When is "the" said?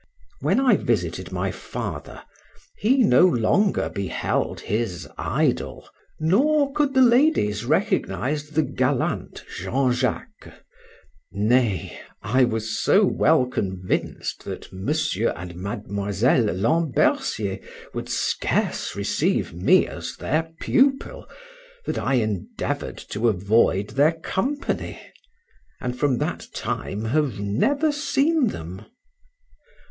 6.95-7.03, 8.49-8.63